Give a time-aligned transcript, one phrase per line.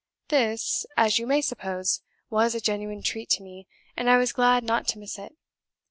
[0.29, 2.01] This, as you may suppose,
[2.31, 5.35] was a genuine treat to me, and I was glad not to miss it.